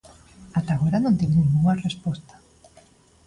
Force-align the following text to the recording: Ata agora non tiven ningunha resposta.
Ata 0.57 0.71
agora 0.75 1.01
non 1.03 1.17
tiven 1.19 1.37
ningunha 1.43 1.81
resposta. 1.87 2.33